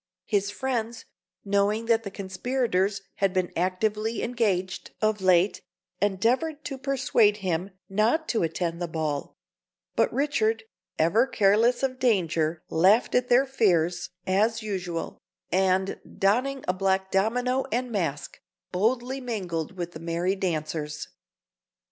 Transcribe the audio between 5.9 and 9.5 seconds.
endeavoured to persuade him not to attend the ball;